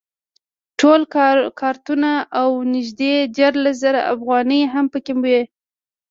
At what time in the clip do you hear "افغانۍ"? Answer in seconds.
4.13-4.61